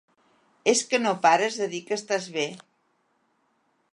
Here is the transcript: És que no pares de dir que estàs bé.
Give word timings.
És 0.71 0.79
que 0.93 0.99
no 1.03 1.11
pares 1.25 1.59
de 1.61 1.69
dir 1.75 1.83
que 1.89 1.95
estàs 2.01 2.27
bé. 2.39 2.47